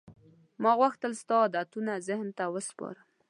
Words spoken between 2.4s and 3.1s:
وسپارم.